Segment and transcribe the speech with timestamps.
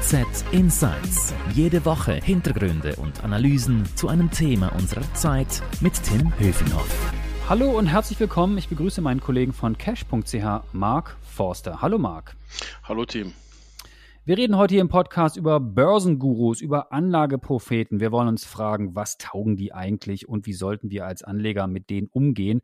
[0.00, 1.34] FAZ Insights.
[1.54, 7.12] Jede Woche Hintergründe und Analysen zu einem Thema unserer Zeit mit Tim Höfenhoff.
[7.48, 8.56] Hallo und herzlich willkommen.
[8.58, 11.80] Ich begrüße meinen Kollegen von cash.ch, Mark Forster.
[11.82, 12.36] Hallo Mark.
[12.84, 13.32] Hallo Tim.
[14.24, 17.98] Wir reden heute hier im Podcast über Börsengurus, über Anlagepropheten.
[17.98, 21.90] Wir wollen uns fragen, was taugen die eigentlich und wie sollten wir als Anleger mit
[21.90, 22.60] denen umgehen?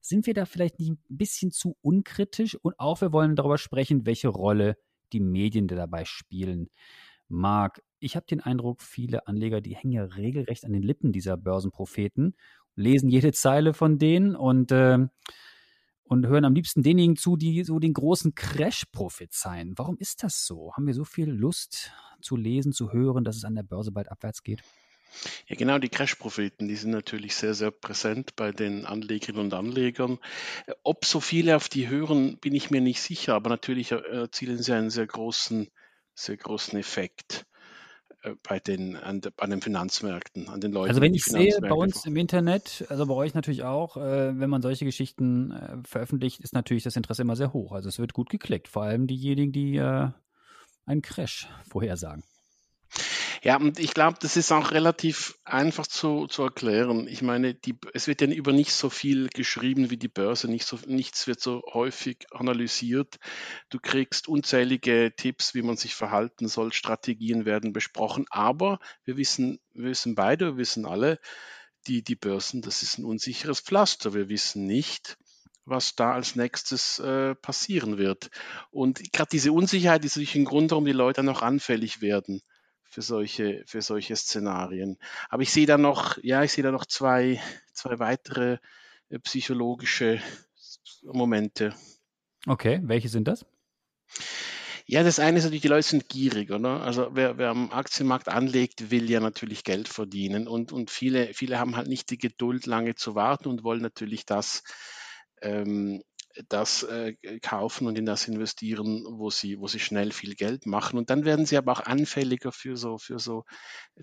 [0.00, 2.56] Sind wir da vielleicht nicht ein bisschen zu unkritisch?
[2.56, 4.76] Und auch wir wollen darüber sprechen, welche Rolle
[5.14, 6.68] die Medien dabei spielen.
[7.28, 11.36] Marc, ich habe den Eindruck, viele Anleger, die hängen ja regelrecht an den Lippen dieser
[11.36, 12.36] Börsenpropheten,
[12.76, 14.98] lesen jede Zeile von denen und, äh,
[16.04, 19.72] und hören am liebsten denjenigen zu, die so den großen Crash prophezeien.
[19.76, 20.74] Warum ist das so?
[20.74, 24.10] Haben wir so viel Lust zu lesen, zu hören, dass es an der Börse bald
[24.10, 24.62] abwärts geht?
[25.46, 30.18] Ja, genau, die Crash-Propheten, die sind natürlich sehr, sehr präsent bei den Anlegerinnen und Anlegern.
[30.82, 34.72] Ob so viele auf die hören, bin ich mir nicht sicher, aber natürlich erzielen sie
[34.72, 35.68] einen sehr großen,
[36.14, 37.46] sehr großen Effekt
[38.22, 40.90] äh, bei den, an, an, den Finanzmärkten, an den Leuten.
[40.90, 44.50] Also wenn ich sehe bei uns im Internet, also bei euch natürlich auch, äh, wenn
[44.50, 47.72] man solche Geschichten äh, veröffentlicht, ist natürlich das Interesse immer sehr hoch.
[47.72, 50.08] Also es wird gut geklickt, vor allem diejenigen, die äh,
[50.86, 52.24] einen Crash vorhersagen.
[53.44, 57.06] Ja, und ich glaube, das ist auch relativ einfach zu, zu erklären.
[57.06, 60.64] Ich meine, die, es wird ja über nicht so viel geschrieben wie die Börse, nicht
[60.66, 63.16] so, nichts wird so häufig analysiert.
[63.68, 69.60] Du kriegst unzählige Tipps, wie man sich verhalten soll, Strategien werden besprochen, aber wir wissen,
[69.74, 71.18] wir wissen beide, wir wissen alle,
[71.86, 74.14] die, die Börsen, das ist ein unsicheres Pflaster.
[74.14, 75.18] Wir wissen nicht,
[75.66, 78.30] was da als nächstes äh, passieren wird.
[78.70, 82.40] Und gerade diese Unsicherheit ist natürlich ein Grund, warum die Leute noch anfällig werden
[82.94, 84.98] für solche, für solche Szenarien.
[85.28, 87.42] Aber ich sehe da noch, ja, ich sehe da noch zwei,
[87.72, 88.58] zwei weitere
[89.08, 90.22] äh, psychologische
[91.02, 91.74] Momente.
[92.46, 93.44] Okay, welche sind das?
[94.86, 96.82] Ja, das eine ist natürlich, die Leute sind gierig, oder?
[96.82, 101.58] Also wer, wer am Aktienmarkt anlegt, will ja natürlich Geld verdienen und, und viele, viele
[101.58, 104.62] haben halt nicht die Geduld, lange zu warten und wollen natürlich das
[105.42, 106.04] ähm,
[106.48, 110.98] das äh, kaufen und in das investieren, wo sie, wo sie schnell viel Geld machen.
[110.98, 113.44] Und dann werden sie aber auch anfälliger für so, für so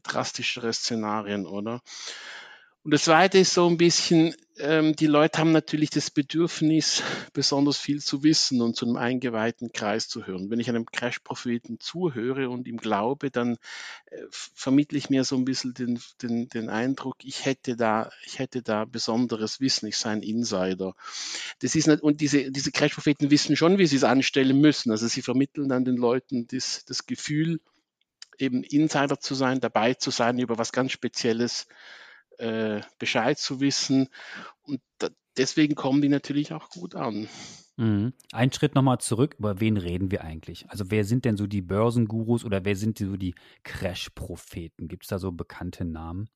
[0.03, 1.81] drastischere Szenarien, oder?
[2.83, 7.77] Und das Zweite ist so ein bisschen, ähm, die Leute haben natürlich das Bedürfnis, besonders
[7.77, 10.49] viel zu wissen und zu einem eingeweihten Kreis zu hören.
[10.49, 13.57] Wenn ich einem Crash-Propheten zuhöre und ihm glaube, dann
[14.07, 18.39] äh, vermittle ich mir so ein bisschen den, den, den Eindruck, ich hätte da, ich
[18.39, 20.95] hätte da besonderes Wissen, ich sei ein Insider.
[21.59, 24.89] Das ist nicht, und diese, diese Crash-Propheten wissen schon, wie sie es anstellen müssen.
[24.89, 27.59] Also sie vermitteln dann den Leuten das, das Gefühl,
[28.39, 31.67] eben Insider zu sein, dabei zu sein, über was ganz Spezielles
[32.37, 34.09] äh, Bescheid zu wissen.
[34.63, 37.27] Und da, deswegen kommen die natürlich auch gut an.
[37.77, 38.13] Mhm.
[38.31, 40.69] Ein Schritt nochmal zurück, über wen reden wir eigentlich?
[40.69, 44.87] Also wer sind denn so die Börsengurus oder wer sind so die Crash-Propheten?
[44.87, 46.29] Gibt es da so bekannte Namen?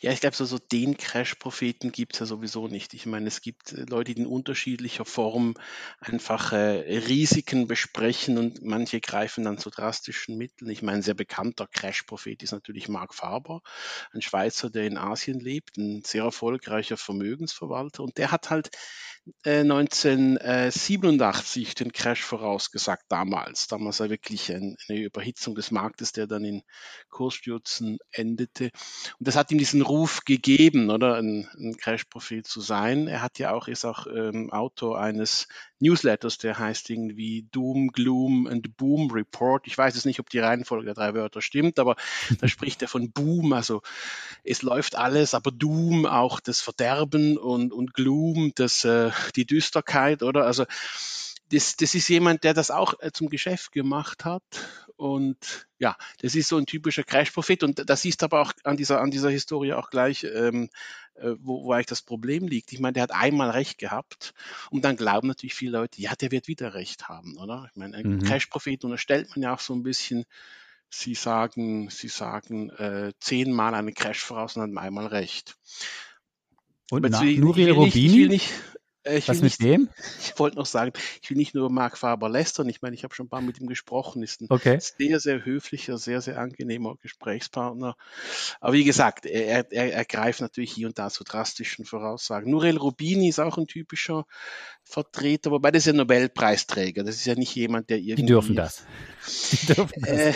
[0.00, 2.94] Ja, ich glaube, so, so den Crash-Propheten gibt es ja sowieso nicht.
[2.94, 5.54] Ich meine, es gibt äh, Leute, die in unterschiedlicher Form
[6.00, 10.70] einfach äh, Risiken besprechen und manche greifen dann zu drastischen Mitteln.
[10.70, 13.60] Ich meine, ein sehr bekannter Crash-Prophet ist natürlich Mark Faber,
[14.12, 18.70] ein Schweizer, der in Asien lebt, ein sehr erfolgreicher Vermögensverwalter und der hat halt
[19.44, 23.68] äh, 1987 den Crash vorausgesagt, damals.
[23.68, 26.62] Damals war wirklich ein, eine Überhitzung des Marktes, der dann in
[27.08, 28.70] Kursstürzen endete.
[29.18, 33.06] Und das hat ihm diesen Ruf gegeben, oder ein, ein Crash-Profil zu sein.
[33.06, 35.48] Er hat ja auch, ist auch ähm, Autor eines
[35.80, 39.66] Newsletters, der heißt irgendwie Doom, Gloom and Boom Report.
[39.66, 41.96] Ich weiß jetzt nicht, ob die Reihenfolge der drei Wörter stimmt, aber
[42.40, 43.82] da spricht er von Boom, also
[44.44, 50.22] es läuft alles, aber Doom auch das Verderben und, und Gloom, das, äh, die Düsterkeit,
[50.22, 50.46] oder?
[50.46, 50.64] Also
[51.50, 54.42] das, das ist jemand, der das auch äh, zum Geschäft gemacht hat.
[54.96, 57.62] Und ja, das ist so ein typischer Crash-Prophet.
[57.64, 60.68] Und das siehst aber auch an dieser, an dieser Historie auch gleich, ähm,
[61.14, 62.72] äh, wo, wo eigentlich das Problem liegt.
[62.72, 64.32] Ich meine, der hat einmal Recht gehabt
[64.70, 67.68] und dann glauben natürlich viele Leute, ja, der wird wieder Recht haben, oder?
[67.70, 68.22] Ich meine, ein mhm.
[68.22, 70.24] Crash-Prophet unterstellt man ja auch so ein bisschen,
[70.88, 75.56] sie sagen, sie sagen äh, zehnmal einen Crash voraus und haben einmal Recht.
[76.90, 78.40] Und nach Nuri Rubini?
[79.02, 79.88] Äh, ich Was mit nicht, dem?
[80.20, 80.92] Ich wollte noch sagen,
[81.22, 82.68] ich will nicht nur Mark Faber lästern.
[82.68, 84.22] Ich meine, ich habe schon ein paar mit ihm gesprochen.
[84.22, 84.78] Ist ein okay.
[84.80, 87.96] sehr, sehr höflicher, sehr, sehr angenehmer Gesprächspartner.
[88.60, 92.50] Aber wie gesagt, er, er, er greift natürlich hier und da zu drastischen Voraussagen.
[92.50, 94.24] Nurel Rubini ist auch ein typischer
[94.84, 97.04] Vertreter, wobei das ist ja Nobelpreisträger.
[97.04, 98.22] Das ist ja nicht jemand, der irgendwie.
[98.22, 98.84] Die dürfen das.
[99.52, 100.10] Die dürfen das.
[100.10, 100.32] Äh,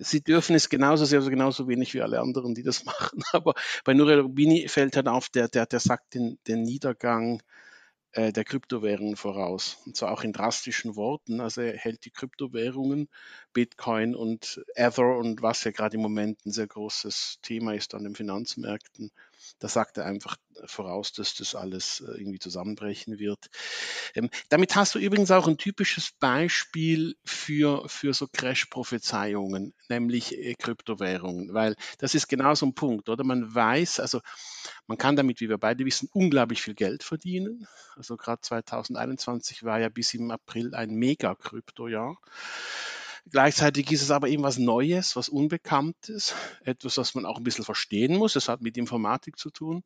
[0.00, 3.22] sie dürfen es genauso sehr, also genauso wenig wie alle anderen, die das machen.
[3.32, 3.54] Aber
[3.84, 7.42] bei Nurel Rubini fällt halt auf, der, der, der sagt den, den Niedergang
[8.16, 9.76] äh, der Kryptowährungen voraus.
[9.84, 11.40] Und zwar auch in drastischen Worten.
[11.40, 13.08] Also er hält die Kryptowährungen,
[13.52, 18.04] Bitcoin und Ether und was ja gerade im Moment ein sehr großes Thema ist an
[18.04, 19.12] den Finanzmärkten,
[19.58, 23.50] da sagt er einfach voraus, dass das alles äh, irgendwie zusammenbrechen wird.
[24.14, 30.54] Ähm, damit hast du übrigens auch ein typisches Beispiel für, für so Crash-Prophezeiungen, nämlich äh,
[30.54, 33.24] Kryptowährungen, weil das ist genau so ein Punkt, oder?
[33.24, 34.20] Man weiß, also
[34.86, 37.66] man kann damit, wie wir beide wissen, unglaublich viel Geld verdienen.
[37.96, 42.16] Also gerade 2021 war ja bis im April ein Mega-Kryptojahr.
[43.30, 46.34] Gleichzeitig ist es aber eben was Neues, was Unbekanntes,
[46.64, 48.36] etwas, was man auch ein bisschen verstehen muss.
[48.36, 49.82] Es hat mit Informatik zu tun.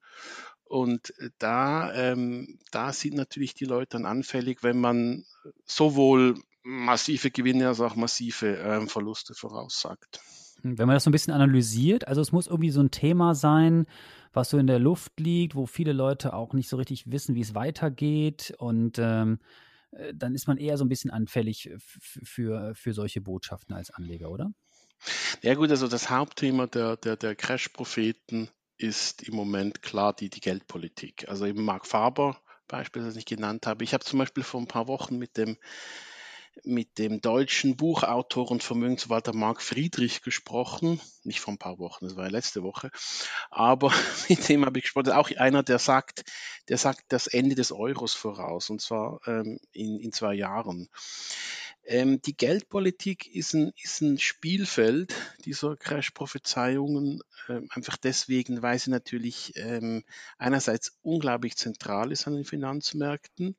[0.64, 5.24] Und äh, da, ähm, da sind natürlich die Leute dann anfällig, wenn man
[5.64, 10.20] sowohl massive Gewinne als auch massive äh, Verluste voraussagt.
[10.62, 13.86] Wenn man das so ein bisschen analysiert, also es muss irgendwie so ein Thema sein,
[14.34, 17.40] was so in der Luft liegt, wo viele Leute auch nicht so richtig wissen, wie
[17.40, 19.69] es weitergeht und ähm, äh,
[20.14, 24.52] dann ist man eher so ein bisschen anfällig für, für solche Botschaften als Anleger, oder?
[25.42, 30.40] Ja gut, also das Hauptthema der, der, der Crash-Propheten ist im Moment klar die, die
[30.40, 31.28] Geldpolitik.
[31.28, 33.84] Also eben Mark Faber beispielsweise, das ich genannt habe.
[33.84, 35.56] Ich habe zum Beispiel vor ein paar Wochen mit dem
[36.64, 41.00] mit dem deutschen Buchautor und Vermögensverwalter Marc Friedrich gesprochen.
[41.24, 42.90] Nicht vor ein paar Wochen, das war ja letzte Woche.
[43.50, 43.92] Aber
[44.28, 45.12] mit dem habe ich gesprochen.
[45.12, 46.24] Auch einer, der sagt,
[46.68, 50.88] der sagt das Ende des Euros voraus, und zwar ähm, in, in zwei Jahren.
[51.84, 55.14] Ähm, die Geldpolitik ist ein, ist ein Spielfeld
[55.44, 60.04] dieser Crash-Prophezeiungen, äh, einfach deswegen, weil sie natürlich ähm,
[60.38, 63.56] einerseits unglaublich zentral ist an den Finanzmärkten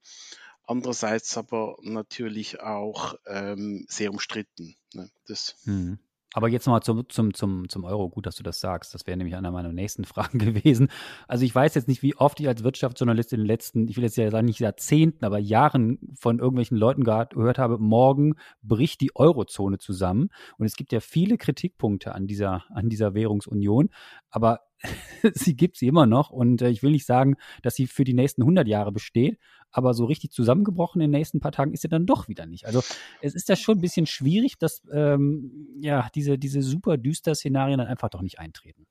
[0.72, 4.76] andererseits aber natürlich auch ähm, sehr umstritten.
[4.94, 5.10] Ne?
[5.28, 6.00] Das, hm.
[6.34, 8.10] Aber jetzt nochmal zum, zum, zum, zum Euro.
[8.10, 8.94] Gut, dass du das sagst.
[8.94, 10.90] Das wäre nämlich einer meiner nächsten Fragen gewesen.
[11.28, 14.06] Also ich weiß jetzt nicht, wie oft ich als Wirtschaftsjournalist in den letzten, ich will
[14.06, 19.12] jetzt ja sagen, nicht Jahrzehnten, aber Jahren von irgendwelchen Leuten gehört habe, morgen bricht die
[19.16, 20.30] Eurozone zusammen.
[20.58, 23.90] Und es gibt ja viele Kritikpunkte an dieser, an dieser Währungsunion.
[24.30, 24.62] Aber
[25.34, 26.30] sie gibt sie immer noch.
[26.30, 29.38] Und äh, ich will nicht sagen, dass sie für die nächsten 100 Jahre besteht
[29.72, 32.66] aber so richtig zusammengebrochen in den nächsten paar Tagen ist er dann doch wieder nicht.
[32.66, 32.84] Also
[33.22, 37.78] es ist ja schon ein bisschen schwierig, dass ähm, ja diese, diese super düster Szenarien
[37.78, 38.86] dann einfach doch nicht eintreten.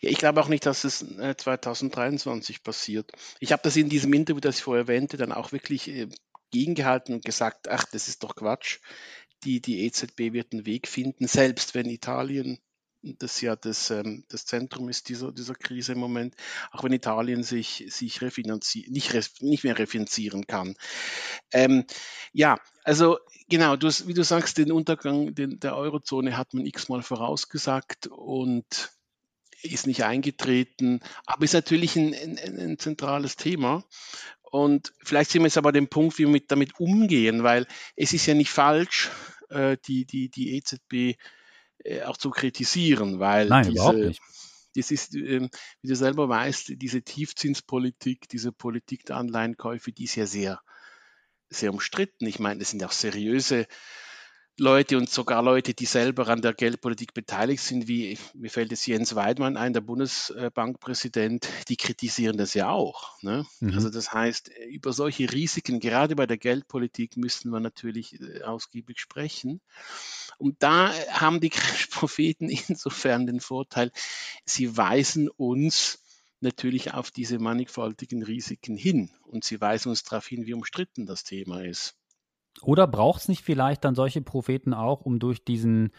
[0.00, 3.12] Ja, ich glaube auch nicht, dass es 2023 äh, passiert.
[3.38, 6.08] Ich habe das in diesem Interview, das ich vorher erwähnte, dann auch wirklich äh,
[6.50, 8.78] gegengehalten und gesagt, ach, das ist doch Quatsch.
[9.44, 12.58] Die, die EZB wird einen Weg finden, selbst wenn Italien
[13.02, 16.34] das ja das, ähm, das Zentrum ist dieser, dieser Krise im Moment,
[16.70, 19.12] auch wenn Italien sich, sich refinanzi nicht,
[19.42, 20.76] nicht mehr refinanzieren kann.
[21.52, 21.84] Ähm,
[22.32, 23.18] ja, also
[23.48, 28.92] genau, du, wie du sagst, den Untergang den, der Eurozone hat man x-mal vorausgesagt und
[29.62, 33.84] ist nicht eingetreten, aber ist natürlich ein, ein, ein zentrales Thema.
[34.42, 37.66] Und vielleicht sind wir jetzt aber dem Punkt, wie wir mit, damit umgehen, weil
[37.96, 39.10] es ist ja nicht falsch,
[39.48, 41.18] äh, die, die, die EZB
[41.84, 44.22] äh, auch zu kritisieren, weil Nein, diese, überhaupt nicht.
[44.74, 45.50] Das ist, ähm,
[45.82, 50.60] wie du selber weißt, diese Tiefzinspolitik, diese Politik der Anleihenkäufe, die ist ja sehr,
[51.50, 52.26] sehr umstritten.
[52.26, 53.66] Ich meine, das sind auch seriöse
[54.62, 58.86] Leute und sogar Leute, die selber an der Geldpolitik beteiligt sind, wie mir fällt es
[58.86, 63.20] Jens Weidmann ein, der Bundesbankpräsident, die kritisieren das ja auch.
[63.22, 63.44] Ne?
[63.58, 63.74] Mhm.
[63.74, 69.00] Also das heißt, über solche Risiken, gerade bei der Geldpolitik, müssen wir natürlich äh, ausgiebig
[69.00, 69.60] sprechen.
[70.38, 71.50] Und da haben die
[71.90, 73.90] Propheten insofern den Vorteil,
[74.44, 75.98] sie weisen uns
[76.38, 81.24] natürlich auf diese mannigfaltigen Risiken hin und sie weisen uns darauf hin, wie umstritten das
[81.24, 81.96] Thema ist.
[82.60, 85.92] Oder braucht es nicht vielleicht dann solche Propheten auch, um durch diesen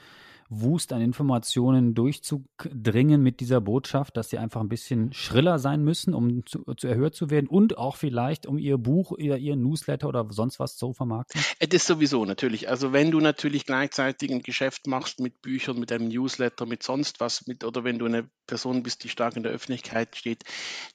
[0.62, 6.14] Wust an Informationen durchzudringen mit dieser Botschaft, dass sie einfach ein bisschen schriller sein müssen,
[6.14, 10.08] um zu, zu erhört zu werden und auch vielleicht, um ihr Buch, ihr, ihr Newsletter
[10.08, 11.42] oder sonst was zu vermarkten?
[11.60, 12.70] Das sowieso natürlich.
[12.70, 17.20] Also wenn du natürlich gleichzeitig ein Geschäft machst mit Büchern, mit einem Newsletter, mit sonst
[17.20, 20.44] was, mit, oder wenn du eine Person bist, die stark in der Öffentlichkeit steht,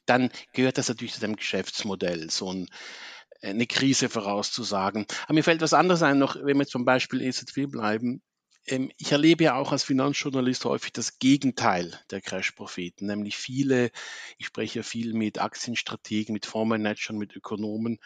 [0.07, 2.31] dann gehört das natürlich zu deinem Geschäftsmodell.
[2.31, 2.69] So ein
[3.43, 5.07] eine Krise vorauszusagen.
[5.25, 8.23] Aber mir fällt was anderes ein, noch, wenn wir zum Beispiel EZB bleiben.
[8.67, 13.91] Ähm, ich erlebe ja auch als Finanzjournalist häufig das Gegenteil der Crash-Propheten, nämlich viele,
[14.39, 17.99] ich spreche ja viel mit Aktienstrategen, mit Fondsmanagern, mit Ökonomen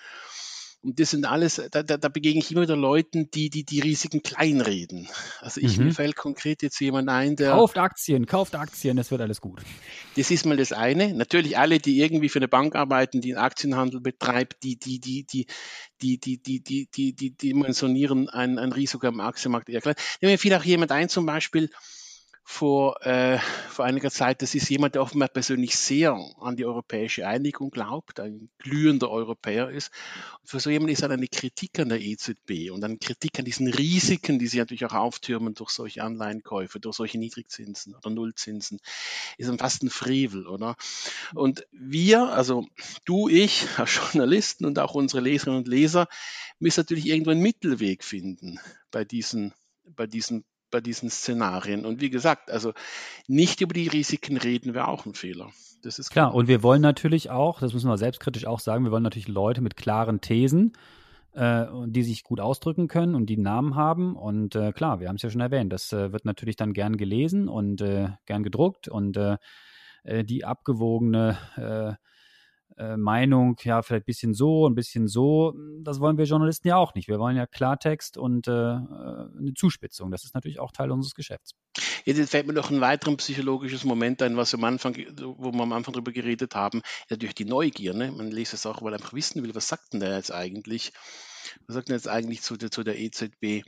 [0.83, 3.79] und das sind alles, da, da, da begegne ich immer wieder Leuten, die, die die
[3.79, 5.09] Risiken kleinreden.
[5.41, 5.87] Also ich, mhm.
[5.87, 7.53] mir fällt konkret jetzt jemand ein, der.
[7.53, 9.63] Kauft Aktien, kauft Aktien, das wird alles gut.
[10.17, 11.15] Das ist mal das eine.
[11.15, 15.25] Natürlich alle, die irgendwie für eine Bank arbeiten, die einen Aktienhandel betreibt, die, die, die,
[15.25, 15.47] die,
[16.03, 19.95] die, die, die, die, die, die dimensionieren ein, ein Risiko am Aktienmarkt eher klein.
[20.21, 21.71] Nehmen wir vielleicht auch jemand ein, zum Beispiel,
[22.45, 27.27] vor, äh, vor einiger Zeit, das ist jemand, der offenbar persönlich sehr an die europäische
[27.27, 29.93] Einigung glaubt, ein glühender Europäer ist.
[30.41, 33.45] Und für so jemanden ist dann eine Kritik an der EZB und eine Kritik an
[33.45, 38.81] diesen Risiken, die sich natürlich auch auftürmen durch solche Anleihenkäufe, durch solche Niedrigzinsen oder Nullzinsen,
[39.39, 40.77] ist dann fast ein Frevel, oder?
[41.35, 42.67] Und wir, also
[43.05, 46.09] du, ich, als Journalisten und auch unsere Leserinnen und Leser,
[46.59, 48.59] müssen natürlich irgendwo einen Mittelweg finden
[48.91, 49.55] bei diesen
[49.97, 51.87] bei diesen bei diesen Szenarien.
[51.87, 52.73] Und wie gesagt, also
[53.29, 55.51] nicht über die Risiken reden wäre auch ein Fehler.
[55.83, 56.31] Das ist klar.
[56.31, 56.35] klar.
[56.35, 59.61] Und wir wollen natürlich auch, das müssen wir selbstkritisch auch sagen, wir wollen natürlich Leute
[59.61, 60.73] mit klaren Thesen,
[61.35, 64.17] äh, die sich gut ausdrücken können und die Namen haben.
[64.17, 66.97] Und äh, klar, wir haben es ja schon erwähnt, das äh, wird natürlich dann gern
[66.97, 69.37] gelesen und äh, gern gedruckt und äh,
[70.03, 71.99] äh, die abgewogene
[72.83, 75.55] äh, Meinung, ja, vielleicht ein bisschen so, ein bisschen so.
[75.81, 77.09] Das wollen wir Journalisten ja auch nicht.
[77.09, 78.77] Wir wollen ja Klartext und äh, äh
[79.39, 80.11] eine Zuspitzung.
[80.11, 81.55] Das ist natürlich auch Teil unseres Geschäfts.
[82.05, 84.97] Jetzt fällt mir noch ein weiteres psychologisches Moment ein, was am Anfang,
[85.37, 87.95] wo wir am Anfang darüber geredet haben, natürlich die Neugier.
[87.95, 88.11] Ne?
[88.11, 90.93] Man liest es auch, weil man einfach wissen will, was sagt denn der jetzt eigentlich?
[91.67, 93.65] Was sagt denn jetzt eigentlich zu der, zu der EZB?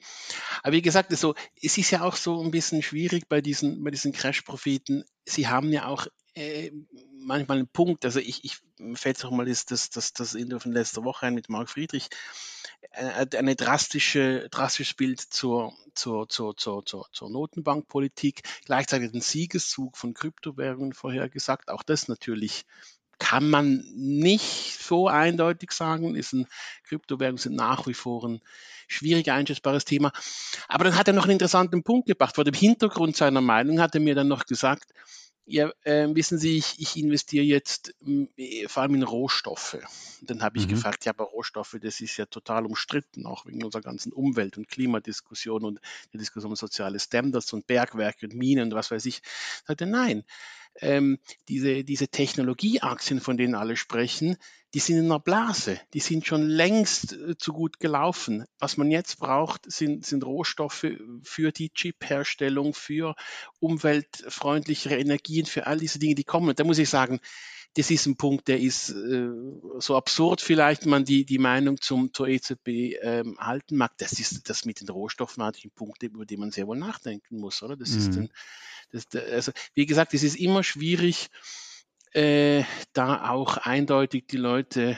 [0.62, 3.90] Aber wie gesagt, also, es ist ja auch so ein bisschen schwierig bei diesen, bei
[3.90, 5.04] diesen Crash-Propheten.
[5.24, 6.70] Sie haben ja auch äh,
[7.18, 8.58] manchmal ein Punkt, also ich, ich
[8.94, 12.08] fällt auch mal das, das, das, das Interview von letzter Woche ein mit Marc Friedrich,
[12.92, 19.96] äh, eine drastische, drastisches Bild zur, zur, zur, zur, zur, zur Notenbankpolitik, gleichzeitig ein Siegeszug
[19.96, 21.70] von Kryptowährungen vorhergesagt.
[21.70, 22.64] Auch das natürlich
[23.18, 26.16] kann man nicht so eindeutig sagen.
[26.16, 26.46] Ist ein,
[26.84, 28.40] Kryptowährungen sind nach wie vor ein
[28.88, 30.12] schwierig einschätzbares Thema.
[30.68, 32.34] Aber dann hat er noch einen interessanten Punkt gebracht.
[32.34, 34.92] Vor dem Hintergrund seiner Meinung hat er mir dann noch gesagt,
[35.46, 37.94] ja, äh, wissen Sie, ich, ich investiere jetzt
[38.36, 39.78] äh, vor allem in Rohstoffe.
[40.22, 40.70] Dann habe ich mhm.
[40.70, 44.68] gefragt, ja, aber Rohstoffe, das ist ja total umstritten, auch wegen unserer ganzen Umwelt- und
[44.68, 45.80] Klimadiskussion und
[46.12, 49.18] der Diskussion um soziale Standards und Bergwerke und Minen und was weiß ich.
[49.18, 50.24] Ich sagte, nein,
[50.80, 54.36] ähm, diese, diese Technologieaktien, von denen alle sprechen,
[54.74, 58.44] die sind in einer Blase, die sind schon längst äh, zu gut gelaufen.
[58.58, 60.86] Was man jetzt braucht, sind, sind Rohstoffe
[61.22, 63.14] für die Chip-Herstellung, für
[63.60, 66.48] umweltfreundlichere Energien, für all diese Dinge, die kommen.
[66.48, 67.20] Und da muss ich sagen,
[67.76, 69.30] das ist ein Punkt, der ist äh,
[69.78, 72.68] so absurd vielleicht, man die, die Meinung zum, zur EZB
[73.02, 73.92] ähm, halten mag.
[73.98, 77.38] Das ist das mit den Rohstoffen natürlich ein Punkt, über den man sehr wohl nachdenken
[77.38, 77.76] muss, oder?
[77.76, 77.98] Das mhm.
[77.98, 78.30] ist ein,
[78.92, 81.30] das, also, wie gesagt, es ist immer schwierig,
[82.12, 82.62] äh,
[82.92, 84.96] da auch eindeutig die Leute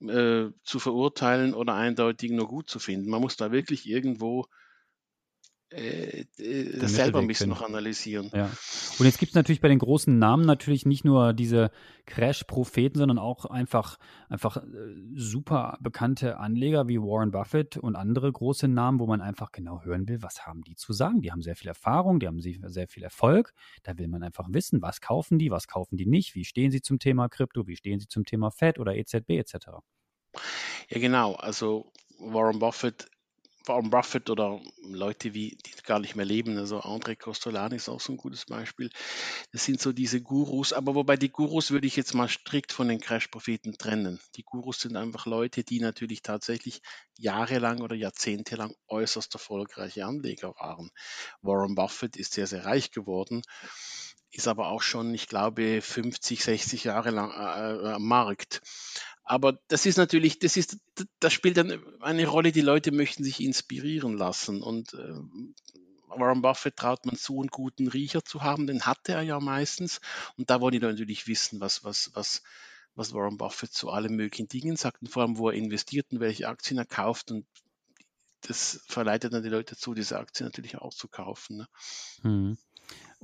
[0.00, 3.08] äh, zu verurteilen oder eindeutig nur gut zu finden.
[3.08, 4.46] Man muss da wirklich irgendwo
[5.74, 8.30] äh, äh das selber ein bisschen noch analysieren.
[8.32, 8.50] Ja.
[8.98, 11.70] Und jetzt gibt es natürlich bei den großen Namen natürlich nicht nur diese
[12.06, 14.62] Crash-Propheten, sondern auch einfach, einfach äh,
[15.14, 20.08] super bekannte Anleger wie Warren Buffett und andere große Namen, wo man einfach genau hören
[20.08, 21.22] will, was haben die zu sagen.
[21.22, 23.52] Die haben sehr viel Erfahrung, die haben sehr viel Erfolg.
[23.82, 26.82] Da will man einfach wissen, was kaufen die, was kaufen die nicht, wie stehen sie
[26.82, 29.54] zum Thema Krypto, wie stehen sie zum Thema Fed oder EZB etc.
[30.88, 31.34] Ja, genau.
[31.34, 33.08] Also Warren Buffett
[33.66, 38.00] Warren Buffett oder Leute, wie, die gar nicht mehr leben, also André Costolani ist auch
[38.00, 38.90] so ein gutes Beispiel.
[39.52, 42.88] Das sind so diese Gurus, aber wobei die Gurus würde ich jetzt mal strikt von
[42.88, 44.20] den Crash-Propheten trennen.
[44.36, 46.82] Die Gurus sind einfach Leute, die natürlich tatsächlich
[47.16, 50.90] jahrelang oder jahrzehntelang äußerst erfolgreiche Anleger waren.
[51.42, 53.42] Warren Buffett ist sehr, sehr reich geworden
[54.34, 58.62] ist aber auch schon, ich glaube, 50, 60 Jahre lang äh, äh, am Markt.
[59.24, 60.78] Aber das ist natürlich, das ist,
[61.18, 64.62] das spielt dann eine Rolle, die Leute möchten sich inspirieren lassen.
[64.62, 65.14] Und äh,
[66.08, 70.00] Warren Buffett traut man zu, einen guten Riecher zu haben, den hatte er ja meistens.
[70.36, 72.42] Und da wollen die natürlich wissen, was, was, was,
[72.94, 76.20] was Warren Buffett zu allen möglichen Dingen sagt und vor allem, wo er investiert und
[76.20, 77.30] welche Aktien er kauft.
[77.30, 77.46] Und
[78.42, 81.56] das verleitet dann die Leute zu, diese Aktien natürlich auch zu kaufen.
[81.56, 81.68] Ne?
[82.20, 82.58] Hm.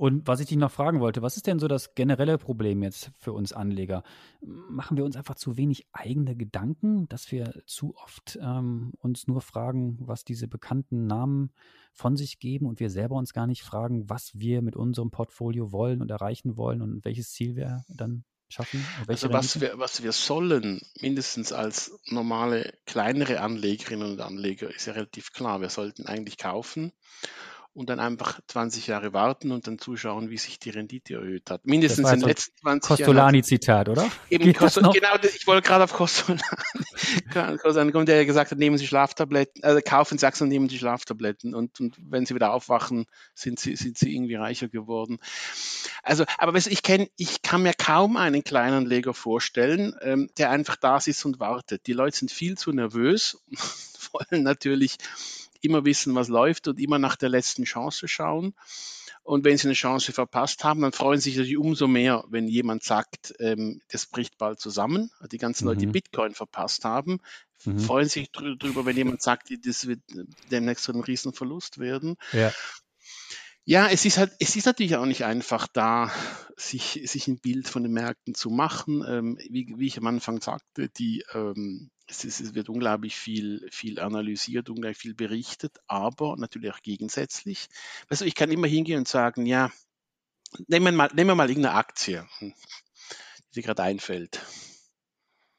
[0.01, 3.11] Und was ich dich noch fragen wollte, was ist denn so das generelle Problem jetzt
[3.19, 4.01] für uns Anleger?
[4.41, 9.41] Machen wir uns einfach zu wenig eigene Gedanken, dass wir zu oft ähm, uns nur
[9.41, 11.51] fragen, was diese bekannten Namen
[11.93, 15.71] von sich geben und wir selber uns gar nicht fragen, was wir mit unserem Portfolio
[15.71, 18.83] wollen und erreichen wollen und welches Ziel wir dann schaffen?
[19.07, 24.93] Also was wir, was wir sollen, mindestens als normale kleinere Anlegerinnen und Anleger, ist ja
[24.93, 25.61] relativ klar.
[25.61, 26.91] Wir sollten eigentlich kaufen
[27.73, 31.65] und dann einfach 20 Jahre warten und dann zuschauen, wie sich die Rendite erhöht hat.
[31.65, 32.97] Mindestens in den letzten 20 Jahren.
[32.97, 34.09] Costolani-Zitat, oder?
[34.29, 38.87] Eben Costo, genau, ich wollte gerade auf Costolani kommen, der ja gesagt hat, nehmen Sie
[38.87, 43.05] Schlaftabletten, also kaufen Sie Aktien und nehmen Sie Schlaftabletten und, und wenn Sie wieder aufwachen,
[43.35, 45.19] sind Sie, sind Sie irgendwie reicher geworden.
[46.03, 50.75] Also, aber ich kenne, ich kann mir kaum einen kleinen Leger vorstellen, ähm, der einfach
[50.75, 51.87] da sitzt und wartet.
[51.87, 53.41] Die Leute sind viel zu nervös,
[54.11, 54.97] wollen natürlich
[55.61, 58.53] immer wissen, was läuft und immer nach der letzten Chance schauen.
[59.23, 62.47] Und wenn sie eine Chance verpasst haben, dann freuen sie sich natürlich umso mehr, wenn
[62.47, 65.11] jemand sagt, ähm, das bricht bald zusammen.
[65.31, 65.69] Die ganzen mhm.
[65.69, 65.91] Leute, die mhm.
[65.91, 67.19] Bitcoin verpasst haben,
[67.65, 67.79] mhm.
[67.79, 70.01] freuen sich drüber, wenn jemand sagt, das wird
[70.49, 72.15] demnächst so ein Riesenverlust werden.
[72.31, 72.51] Ja.
[73.63, 76.11] Ja, es ist halt, es ist natürlich auch nicht einfach da,
[76.57, 79.03] sich, sich ein Bild von den Märkten zu machen.
[79.07, 83.67] Ähm, wie, wie ich am Anfang sagte, die, ähm, es, ist, es wird unglaublich viel,
[83.71, 87.67] viel analysiert, unglaublich viel berichtet, aber natürlich auch gegensätzlich.
[88.09, 89.71] Also ich kann immer hingehen und sagen, ja,
[90.67, 92.53] nehmen wir mal, nehmen wir mal irgendeine Aktie, die
[93.55, 94.43] dir gerade einfällt.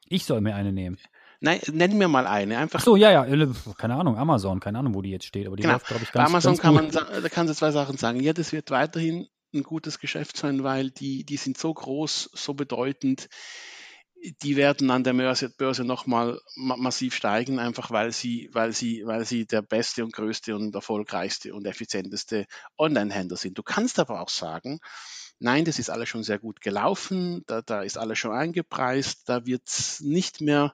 [0.05, 0.99] Ich soll mir eine nehmen.
[1.43, 2.57] Nein, nennen wir mal eine.
[2.57, 2.79] Einfach.
[2.79, 3.47] Ach so, ja, ja,
[3.77, 5.73] keine Ahnung, Amazon, keine Ahnung, wo die jetzt steht, aber die genau.
[5.73, 8.21] läuft, glaube ich, ganz Bei Amazon ganz kann man, da kannst du zwei Sachen sagen.
[8.21, 12.53] Ja, das wird weiterhin ein gutes Geschäft sein, weil die, die sind so groß, so
[12.53, 13.27] bedeutend,
[14.41, 19.25] die werden an der Börse, Börse nochmal massiv steigen, einfach weil sie, weil sie, weil
[19.25, 22.45] sie der beste und größte und erfolgreichste und effizienteste
[22.77, 23.57] Online-Händler sind.
[23.57, 24.79] Du kannst aber auch sagen,
[25.39, 29.45] nein, das ist alles schon sehr gut gelaufen, da, da ist alles schon eingepreist, da
[29.45, 30.73] wird es nicht mehr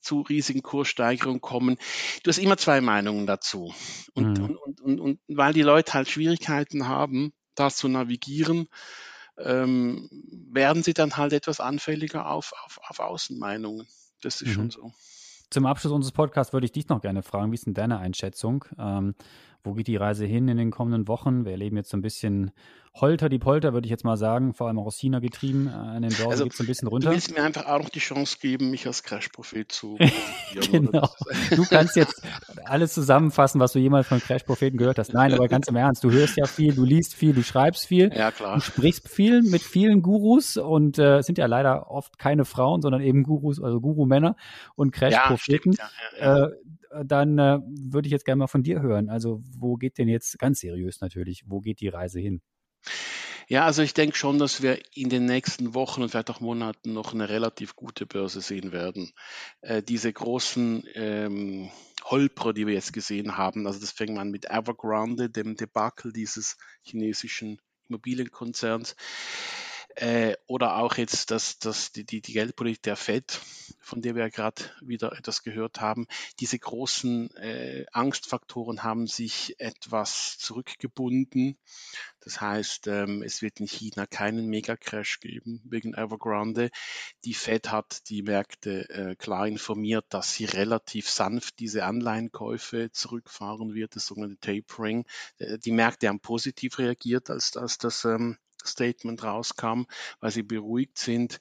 [0.00, 1.76] zu riesigen Kurssteigerungen kommen.
[2.22, 3.74] Du hast immer zwei Meinungen dazu.
[4.14, 4.58] Und, mhm.
[4.64, 8.68] und, und, und, weil die Leute halt Schwierigkeiten haben, das zu navigieren,
[9.38, 10.08] ähm,
[10.50, 13.86] werden sie dann halt etwas anfälliger auf, auf, auf Außenmeinungen.
[14.20, 14.52] Das ist mhm.
[14.52, 14.92] schon so.
[15.50, 18.64] Zum Abschluss unseres Podcasts würde ich dich noch gerne fragen, wie ist denn deine Einschätzung?
[18.78, 19.14] Ähm,
[19.64, 21.44] wo geht die Reise hin in den kommenden Wochen?
[21.44, 22.52] Wir erleben jetzt so ein bisschen
[22.94, 25.66] Holter die Polter, würde ich jetzt mal sagen, vor allem auch aus China getrieben.
[25.66, 27.08] Äh, an den Börsen also, geht es ein bisschen runter.
[27.08, 29.96] Du willst mir einfach auch noch die Chance geben, mich als Crash-Prophet zu
[30.70, 31.08] Genau.
[31.50, 32.22] Du kannst jetzt
[32.66, 35.14] alles zusammenfassen, was du jemals von Crash-Propheten gehört hast.
[35.14, 38.12] Nein, aber ganz im Ernst, du hörst ja viel, du liest viel, du schreibst viel.
[38.14, 38.56] Ja, klar.
[38.56, 42.82] Du sprichst viel mit vielen Gurus und äh, es sind ja leider oft keine Frauen,
[42.82, 44.36] sondern eben Gurus, also Guru-Männer
[44.74, 45.72] und Crash-Propheten.
[45.72, 46.50] Ja, ja, ja, äh,
[47.04, 49.08] dann äh, würde ich jetzt gerne mal von dir hören.
[49.08, 52.42] Also wo geht denn jetzt ganz seriös natürlich, wo geht die Reise hin?
[53.48, 56.92] Ja, also ich denke schon, dass wir in den nächsten Wochen und vielleicht auch Monaten
[56.92, 59.12] noch eine relativ gute Börse sehen werden.
[59.60, 61.70] Äh, diese großen ähm,
[62.04, 66.56] Holprer, die wir jetzt gesehen haben, also das fängt man mit Evergrande, dem Debakel dieses
[66.82, 68.96] chinesischen Immobilienkonzerns,
[69.96, 73.40] äh, oder auch jetzt das, das, die, die Geldpolitik der Fed,
[73.80, 76.06] von der wir ja gerade wieder etwas gehört haben.
[76.40, 81.58] Diese großen äh, Angstfaktoren haben sich etwas zurückgebunden.
[82.20, 86.70] Das heißt, ähm, es wird in China keinen Megacrash geben wegen Evergrande.
[87.24, 93.74] Die Fed hat die Märkte äh, klar informiert, dass sie relativ sanft diese Anleihenkäufe zurückfahren
[93.74, 95.04] wird, das sogenannte Tapering.
[95.38, 99.84] Äh, die Märkte haben positiv reagiert, als, als das ähm, Statement rauskam,
[100.20, 101.40] weil sie beruhigt sind.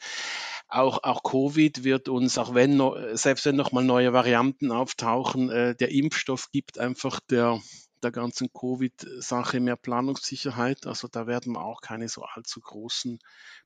[0.67, 2.81] Auch, auch Covid wird uns, auch wenn
[3.13, 7.59] selbst wenn nochmal neue Varianten auftauchen, äh, der Impfstoff gibt einfach der,
[8.01, 10.87] der ganzen Covid-Sache mehr Planungssicherheit.
[10.87, 13.19] Also da werden wir auch keine so allzu großen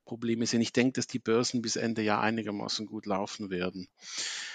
[0.03, 0.61] Probleme sehen.
[0.61, 3.87] Ich denke, dass die Börsen bis Ende Jahr einigermaßen gut laufen werden.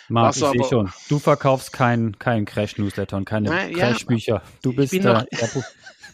[0.08, 0.92] Marc, ich sehe schon.
[1.08, 4.42] Du verkaufst keinen kein Crash-Newsletter und keine Crash-Bücher.
[4.62, 5.24] Du bist da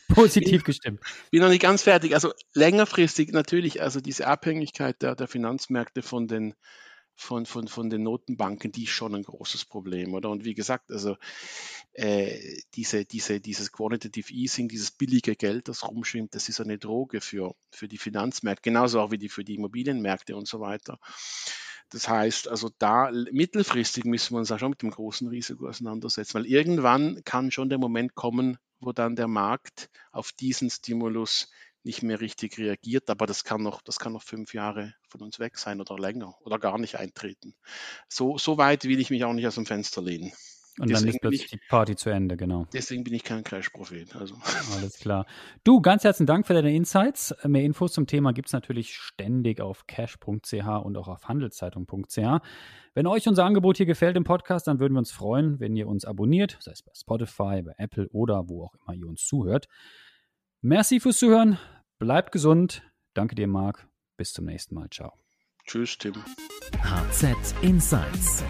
[0.09, 1.01] positiv gestimmt.
[1.31, 2.15] Bin noch nicht ganz fertig.
[2.15, 6.55] Also längerfristig natürlich, also diese Abhängigkeit der, der Finanzmärkte von den
[7.17, 10.31] von, von, von den Notenbanken, die ist schon ein großes Problem, oder?
[10.31, 11.17] Und wie gesagt, also
[11.95, 17.23] äh, diese, diese, dieses Quantitative Easing, dieses billige Geld, das rumschwimmt, das ist eine Droge
[17.23, 20.99] für, für die Finanzmärkte, genauso auch wie die für die Immobilienmärkte und so weiter.
[21.89, 26.35] Das heißt, also da mittelfristig müssen wir uns auch schon mit dem großen Risiko auseinandersetzen,
[26.35, 31.51] weil irgendwann kann schon der Moment kommen, wo dann der Markt auf diesen Stimulus
[31.83, 35.39] nicht mehr richtig reagiert, aber das kann noch, das kann noch fünf Jahre von uns
[35.39, 37.55] weg sein oder länger oder gar nicht eintreten.
[38.09, 40.33] So, so weit will ich mich auch nicht aus dem Fenster lehnen.
[40.79, 42.67] Und deswegen dann ist plötzlich ich, die Party zu Ende, genau.
[42.73, 44.15] Deswegen bin ich kein Crash-Prophet.
[44.15, 44.35] Also.
[44.77, 45.27] Alles klar.
[45.65, 47.35] Du, ganz herzlichen Dank für deine Insights.
[47.45, 52.43] Mehr Infos zum Thema gibt es natürlich ständig auf cash.ch und auch auf handelszeitung.ch.
[52.95, 55.89] Wenn euch unser Angebot hier gefällt im Podcast, dann würden wir uns freuen, wenn ihr
[55.89, 59.69] uns abonniert, sei es bei Spotify, bei Apple oder wo auch immer ihr uns zuhört.
[60.61, 61.59] Merci fürs Zuhören.
[61.99, 62.83] Bleibt gesund.
[63.15, 63.89] Danke dir, Marc.
[64.17, 64.89] Bis zum nächsten Mal.
[64.91, 65.13] Ciao.
[65.67, 66.15] Tschüss, Tim.
[66.83, 68.45] HZ Insights